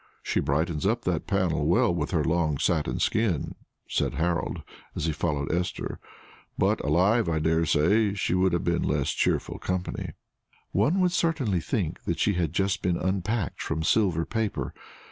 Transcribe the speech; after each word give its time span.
"She 0.23 0.39
brightens 0.39 0.83
up 0.87 1.03
that 1.03 1.27
panel 1.27 1.67
well 1.67 1.93
with 1.93 2.09
her 2.09 2.23
long 2.23 2.57
satin 2.57 2.97
skirt," 2.97 3.51
said 3.87 4.15
Harold, 4.15 4.63
as 4.95 5.05
he 5.05 5.11
followed 5.11 5.51
Esther, 5.51 5.99
"but 6.57 6.83
alive 6.83 7.29
I 7.29 7.37
dare 7.37 7.67
say 7.67 8.15
she 8.15 8.33
would 8.33 8.51
have 8.51 8.63
been 8.63 8.81
less 8.81 9.11
cheerful 9.11 9.59
company." 9.59 10.13
"One 10.71 11.01
would 11.01 11.11
certainly 11.11 11.59
think 11.59 12.01
that 12.05 12.17
she 12.17 12.33
had 12.33 12.51
just 12.51 12.81
been 12.81 12.97
unpacked 12.97 13.61
from 13.61 13.83
silver 13.83 14.25
paper. 14.25 14.73